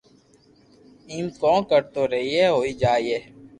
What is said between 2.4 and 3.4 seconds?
ھوئي جائي